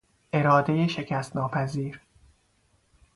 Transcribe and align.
ارادهی 0.33 0.89
شکست 0.89 1.35
ناپذیر 1.35 2.01